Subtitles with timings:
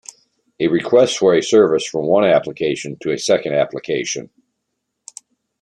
[0.59, 4.31] A request for a service from one application to a second application.